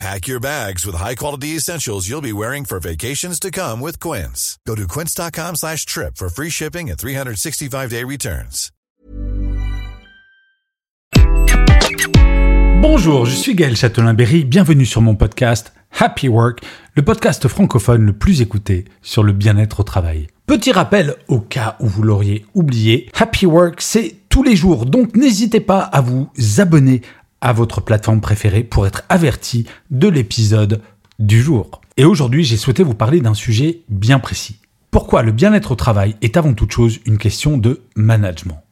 [0.00, 4.58] Pack your bags with high-quality essentials you'll be wearing for vacations to come with Quince.
[4.66, 8.70] Go to quince.com slash trip for free shipping and 365-day returns.
[12.82, 16.60] Bonjour, je suis Gaël Châtelain-Berry, bienvenue sur mon podcast Happy Work,
[16.96, 20.26] le podcast francophone le plus écouté sur le bien-être au travail.
[20.46, 25.16] Petit rappel, au cas où vous l'auriez oublié, Happy Work, c'est tous les jours, donc
[25.16, 27.00] n'hésitez pas à vous abonner
[27.44, 30.80] à votre plateforme préférée pour être averti de l'épisode
[31.20, 31.80] du jour.
[31.96, 34.56] Et aujourd'hui, j'ai souhaité vous parler d'un sujet bien précis.
[34.90, 38.64] Pourquoi le bien-être au travail est avant toute chose une question de management?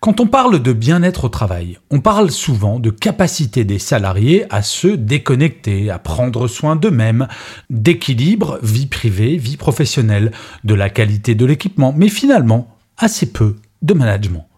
[0.00, 4.62] Quand on parle de bien-être au travail, on parle souvent de capacité des salariés à
[4.62, 7.28] se déconnecter, à prendre soin d'eux-mêmes,
[7.70, 10.32] d'équilibre vie privée, vie professionnelle,
[10.64, 14.48] de la qualité de l'équipement, mais finalement assez peu de management.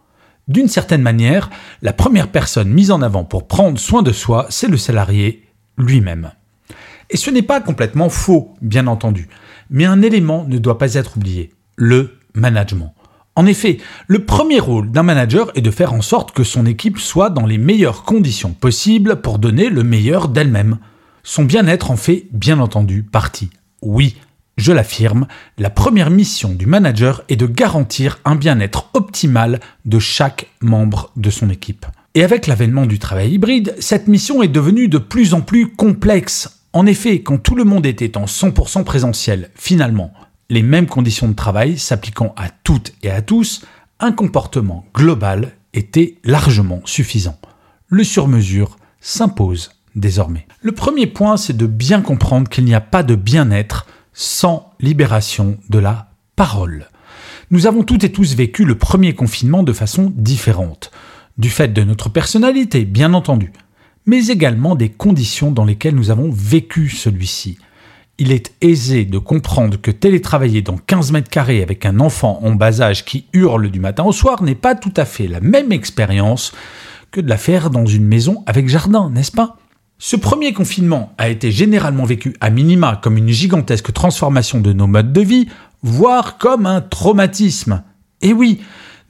[0.46, 1.48] D'une certaine manière,
[1.80, 5.44] la première personne mise en avant pour prendre soin de soi, c'est le salarié
[5.78, 6.32] lui-même.
[7.10, 9.28] Et ce n'est pas complètement faux, bien entendu,
[9.70, 12.94] mais un élément ne doit pas être oublié, le management.
[13.36, 16.98] En effet, le premier rôle d'un manager est de faire en sorte que son équipe
[16.98, 20.78] soit dans les meilleures conditions possibles pour donner le meilleur d'elle-même.
[21.24, 23.50] Son bien-être en fait bien entendu partie.
[23.82, 24.16] Oui,
[24.56, 25.26] je l'affirme,
[25.58, 31.30] la première mission du manager est de garantir un bien-être optimal de chaque membre de
[31.30, 31.86] son équipe.
[32.14, 36.60] Et avec l'avènement du travail hybride, cette mission est devenue de plus en plus complexe.
[36.72, 40.12] En effet, quand tout le monde était en 100% présentiel, finalement,
[40.50, 43.64] les mêmes conditions de travail s'appliquant à toutes et à tous,
[43.98, 47.38] un comportement global était largement suffisant.
[47.88, 50.46] Le sur-mesure s'impose désormais.
[50.62, 55.58] Le premier point, c'est de bien comprendre qu'il n'y a pas de bien-être sans libération
[55.68, 56.88] de la parole.
[57.50, 60.90] Nous avons toutes et tous vécu le premier confinement de façon différente,
[61.36, 63.52] du fait de notre personnalité, bien entendu,
[64.06, 67.58] mais également des conditions dans lesquelles nous avons vécu celui-ci.
[68.18, 72.54] Il est aisé de comprendre que télétravailler dans 15 mètres carrés avec un enfant en
[72.54, 75.72] bas âge qui hurle du matin au soir n'est pas tout à fait la même
[75.72, 76.52] expérience
[77.10, 79.56] que de la faire dans une maison avec jardin, n'est-ce pas?
[79.98, 84.86] Ce premier confinement a été généralement vécu à minima comme une gigantesque transformation de nos
[84.86, 85.48] modes de vie,
[85.82, 87.82] voire comme un traumatisme.
[88.20, 88.60] Et oui,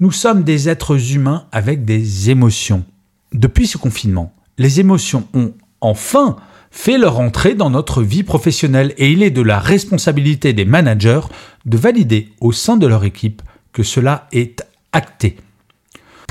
[0.00, 2.84] nous sommes des êtres humains avec des émotions.
[3.33, 6.37] Depuis ce confinement, les émotions ont enfin
[6.71, 11.21] fait leur entrée dans notre vie professionnelle et il est de la responsabilité des managers
[11.65, 14.62] de valider au sein de leur équipe que cela est
[14.93, 15.37] acté.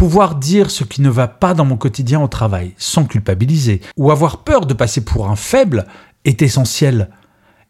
[0.04, 4.12] Pouvoir dire ce qui ne va pas dans mon quotidien au travail sans culpabiliser ou
[4.12, 5.86] avoir peur de passer pour un faible
[6.26, 7.10] est essentiel.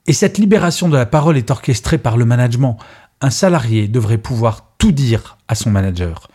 [0.08, 2.80] Et cette libération de la parole est orchestrée par le management.
[3.22, 6.28] Un salarié devrait pouvoir tout dire à son manager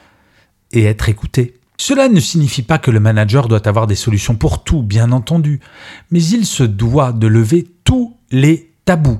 [0.71, 1.59] et être écouté.
[1.79, 5.59] Cela ne signifie pas que le manager doit avoir des solutions pour tout, bien entendu,
[6.13, 9.19] mais il se doit de lever tous les tabous.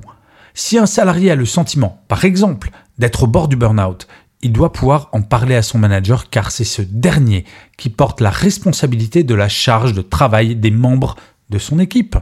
[0.53, 4.07] Si un salarié a le sentiment, par exemple, d'être au bord du burn-out,
[4.41, 7.45] il doit pouvoir en parler à son manager car c'est ce dernier
[7.77, 11.15] qui porte la responsabilité de la charge de travail des membres
[11.49, 12.17] de son équipe.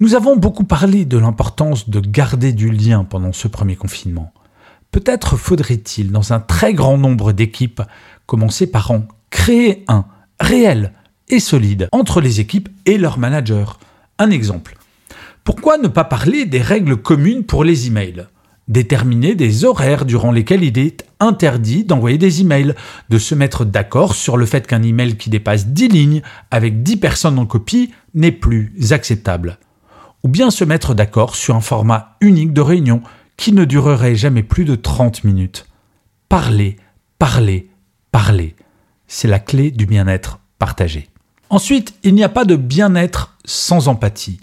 [0.00, 4.32] Nous avons beaucoup parlé de l'importance de garder du lien pendant ce premier confinement.
[4.90, 7.82] Peut-être faudrait-il, dans un très grand nombre d'équipes,
[8.26, 10.06] commencer par en créer un
[10.40, 10.92] réel
[11.28, 13.64] et solide entre les équipes et leurs managers.
[14.18, 14.76] Un exemple.
[15.44, 18.26] Pourquoi ne pas parler des règles communes pour les emails?
[18.68, 22.74] Déterminer des horaires durant lesquels il est interdit d'envoyer des emails,
[23.10, 26.96] de se mettre d'accord sur le fait qu'un email qui dépasse 10 lignes avec 10
[26.96, 29.58] personnes en copie n'est plus acceptable.
[30.22, 33.02] Ou bien se mettre d'accord sur un format unique de réunion
[33.36, 35.66] qui ne durerait jamais plus de 30 minutes.
[36.28, 36.76] Parler,
[37.18, 37.68] parler,
[38.10, 38.54] parler.
[39.06, 41.08] C'est la clé du bien-être partagé.
[41.50, 44.40] Ensuite, il n'y a pas de bien-être sans empathie.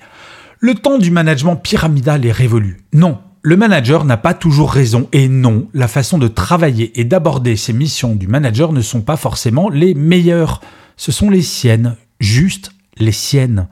[0.60, 2.86] Le temps du management pyramidal est révolu.
[2.94, 7.56] Non, le manager n'a pas toujours raison et non, la façon de travailler et d'aborder
[7.56, 10.62] ses missions du manager ne sont pas forcément les meilleures.
[10.96, 13.68] Ce sont les siennes, juste les siennes.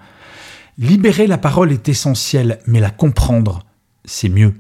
[0.80, 3.63] Libérer la parole est essentiel, mais la comprendre,
[4.06, 4.56] c'est mieux.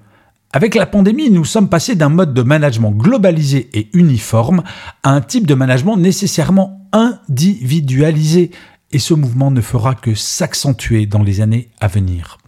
[0.51, 4.63] Avec la pandémie, nous sommes passés d'un mode de management globalisé et uniforme
[5.03, 8.51] à un type de management nécessairement individualisé,
[8.91, 12.38] et ce mouvement ne fera que s'accentuer dans les années à venir.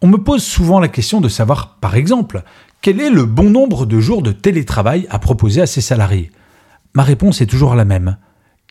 [0.00, 2.44] On me pose souvent la question de savoir, par exemple,
[2.80, 6.30] quel est le bon nombre de jours de télétravail à proposer à ses salariés?
[6.94, 8.16] Ma réponse est toujours la même.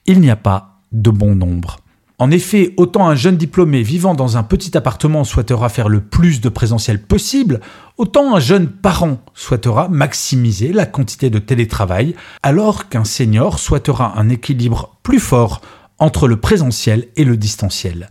[0.06, 1.79] Il n'y a pas de bon nombre.
[2.18, 6.39] En effet, autant un jeune diplômé vivant dans un petit appartement souhaitera faire le plus
[6.39, 7.59] de présentiel possible,
[7.97, 14.30] autant un jeune parent souhaitera maximiser la quantité de télétravail, alors qu'un senior souhaitera un
[14.30, 15.62] équilibre plus fort
[16.00, 18.09] entre le présentiel et le distanciel.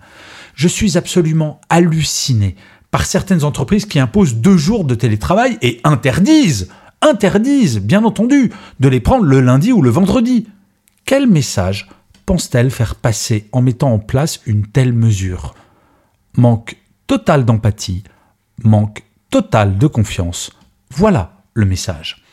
[0.54, 2.56] Je suis absolument halluciné
[2.90, 6.68] par certaines entreprises qui imposent deux jours de télétravail et interdisent,
[7.02, 10.46] interdisent, bien entendu, de les prendre le lundi ou le vendredi.
[11.04, 11.88] Quel message
[12.24, 15.54] pense-t-elle faire passer en mettant en place une telle mesure?
[16.36, 18.02] Manque total d'empathie,
[18.62, 20.50] manque total de confiance.
[20.90, 22.24] Voilà le message.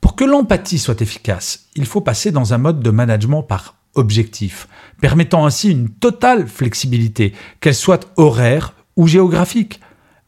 [0.00, 4.68] Pour que l'empathie soit efficace, il faut passer dans un mode de management par objectif,
[5.00, 9.80] permettant ainsi une totale flexibilité, qu'elle soit horaire ou géographique.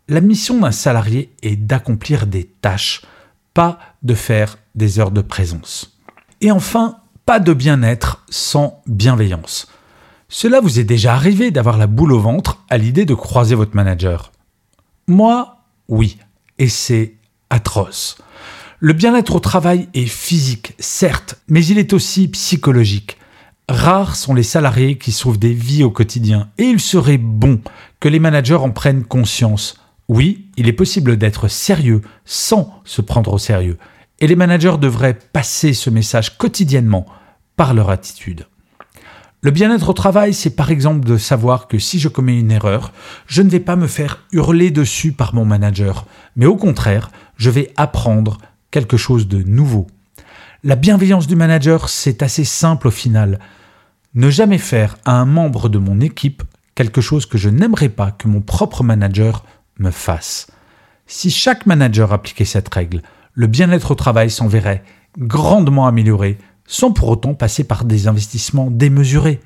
[0.09, 3.03] La mission d'un salarié est d'accomplir des tâches,
[3.55, 5.99] pas de faire des heures de présence.
[6.41, 9.69] Et enfin, pas de bien-être sans bienveillance.
[10.29, 13.77] Cela vous est déjà arrivé d'avoir la boule au ventre à l'idée de croiser votre
[13.77, 14.33] manager
[15.07, 15.59] Moi,
[15.89, 16.19] oui,
[16.59, 17.15] et c'est
[17.51, 18.19] atroce.
[18.79, 23.19] Le bien-être au travail est physique, certes, mais il est aussi psychologique.
[23.69, 27.61] Rares sont les salariés qui sauvent des vies au quotidien, et il serait bon
[28.01, 29.81] que les managers en prennent conscience.
[30.09, 33.79] Oui, il est possible d'être sérieux sans se prendre au sérieux,
[34.21, 37.07] et les managers devraient passer ce message quotidiennement
[37.57, 38.47] par leur attitude.
[39.43, 42.93] Le bien-être au travail, c'est par exemple de savoir que si je commets une erreur,
[43.27, 47.51] je ne vais pas me faire hurler dessus par mon manager, mais au contraire, je
[47.51, 48.39] vais apprendre
[48.71, 49.87] quelque chose de nouveau.
[50.65, 53.39] La bienveillance du manager, c'est assez simple au final.
[54.15, 56.43] Ne jamais faire à un membre de mon équipe
[56.77, 59.45] quelque chose que je n'aimerais pas que mon propre manager
[59.81, 60.47] me fasse.
[61.09, 63.03] Si chaque manager appliquait cette règle,
[63.33, 64.85] le bien-être au travail s'en verrait
[65.19, 69.41] grandement amélioré sans pour autant passer par des investissements démesurés.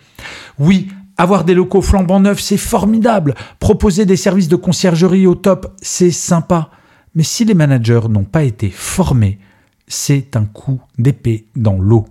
[0.59, 3.35] Oui, avoir des locaux flambant neufs, c'est formidable.
[3.59, 6.71] Proposer des services de conciergerie au top, c'est sympa.
[7.15, 9.38] Mais si les managers n'ont pas été formés,
[9.87, 12.06] c'est un coup d'épée dans l'eau.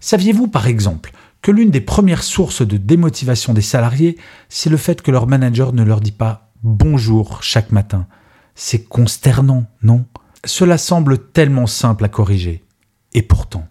[0.00, 4.16] Saviez-vous par exemple que l'une des premières sources de démotivation des salariés,
[4.48, 8.06] c'est le fait que leur manager ne leur dit pas bonjour chaque matin
[8.54, 10.06] C'est consternant, non?
[10.44, 12.64] Cela semble tellement simple à corriger.
[13.12, 13.66] Et pourtant.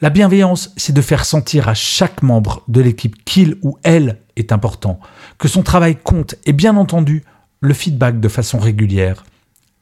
[0.00, 4.52] La bienveillance, c'est de faire sentir à chaque membre de l'équipe qu'il ou elle est
[4.52, 5.00] important,
[5.38, 7.24] que son travail compte et bien entendu,
[7.60, 9.24] le feedback de façon régulière,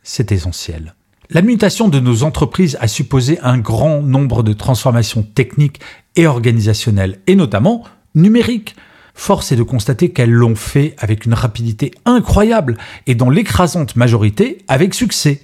[0.03, 0.95] c'est essentiel.
[1.29, 5.81] La mutation de nos entreprises a supposé un grand nombre de transformations techniques
[6.17, 7.85] et organisationnelles, et notamment
[8.15, 8.77] numériques.
[9.15, 12.77] Force est de constater qu'elles l'ont fait avec une rapidité incroyable
[13.07, 15.41] et dans l'écrasante majorité avec succès.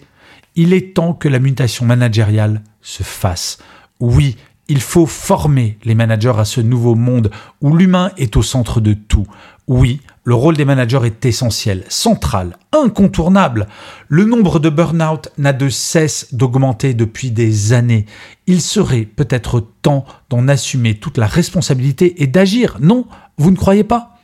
[0.56, 3.58] Il est temps que la mutation managériale se fasse.
[3.98, 4.36] Oui,
[4.68, 7.30] il faut former les managers à ce nouveau monde
[7.62, 9.26] où l'humain est au centre de tout.
[9.66, 13.66] Oui, le rôle des managers est essentiel, central, incontournable.
[14.08, 18.06] Le nombre de burn-out n'a de cesse d'augmenter depuis des années.
[18.46, 22.76] Il serait peut-être temps d'en assumer toute la responsabilité et d'agir.
[22.80, 24.18] Non, vous ne croyez pas?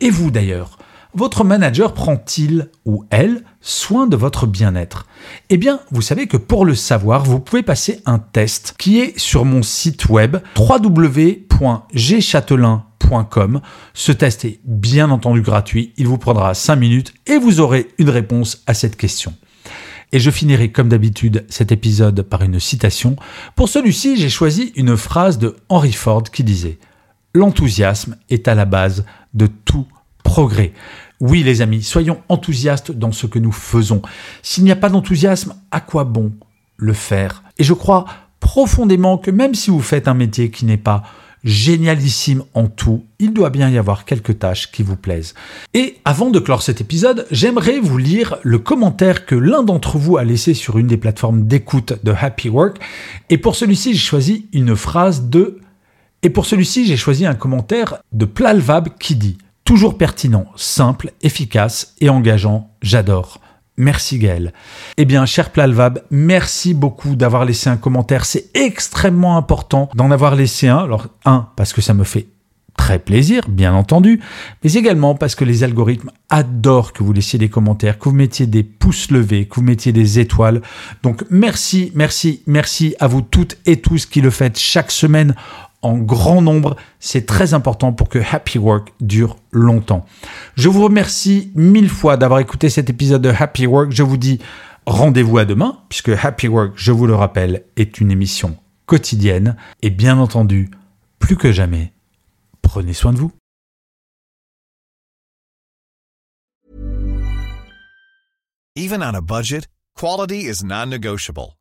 [0.00, 0.78] Et vous d'ailleurs
[1.12, 5.06] votre manager prend-il ou elle soin de votre bien-être?
[5.48, 9.18] Eh bien, vous savez que pour le savoir, vous pouvez passer un test qui est
[9.18, 10.36] sur mon site web
[11.60, 13.60] www.gchatelain.com.
[13.92, 18.10] Ce test est bien entendu gratuit, il vous prendra 5 minutes et vous aurez une
[18.10, 19.34] réponse à cette question.
[20.12, 23.14] Et je finirai comme d'habitude cet épisode par une citation.
[23.54, 26.78] Pour celui-ci, j'ai choisi une phrase de Henry Ford qui disait⁇
[27.32, 29.86] L'enthousiasme est à la base de tout
[30.24, 30.72] progrès.
[31.20, 34.02] Oui les amis, soyons enthousiastes dans ce que nous faisons.
[34.42, 36.32] S'il n'y a pas d'enthousiasme, à quoi bon
[36.76, 37.44] le faire?
[37.58, 38.06] Et je crois
[38.40, 41.02] profondément que même si vous faites un métier qui n'est pas
[41.44, 45.34] génialissime en tout, il doit bien y avoir quelques tâches qui vous plaisent.
[45.74, 50.16] Et avant de clore cet épisode, j'aimerais vous lire le commentaire que l'un d'entre vous
[50.16, 52.78] a laissé sur une des plateformes d'écoute de Happy Work.
[53.30, 55.58] Et pour celui-ci, j'ai choisi une phrase de...
[56.22, 61.94] Et pour celui-ci, j'ai choisi un commentaire de Plalvab qui dit Toujours pertinent, simple, efficace
[62.00, 63.40] et engageant, j'adore.
[63.80, 64.52] Merci Gaël.
[64.98, 68.26] Eh bien, cher Plalvab, merci beaucoup d'avoir laissé un commentaire.
[68.26, 70.76] C'est extrêmement important d'en avoir laissé un.
[70.76, 72.28] Alors, un, parce que ça me fait
[72.76, 74.20] très plaisir, bien entendu,
[74.62, 78.46] mais également parce que les algorithmes adorent que vous laissiez des commentaires, que vous mettiez
[78.46, 80.60] des pouces levés, que vous mettiez des étoiles.
[81.02, 85.34] Donc merci, merci, merci à vous toutes et tous qui le faites chaque semaine
[85.82, 86.76] en grand nombre.
[86.98, 90.04] C'est très important pour que Happy Work dure longtemps.
[90.56, 93.92] Je vous remercie mille fois d'avoir écouté cet épisode de Happy Work.
[93.92, 94.40] Je vous dis
[94.86, 98.56] rendez-vous à demain, puisque Happy Work, je vous le rappelle, est une émission
[98.86, 99.56] quotidienne.
[99.82, 100.70] Et bien entendu,
[101.18, 101.92] plus que jamais,
[102.62, 103.32] prenez soin de vous.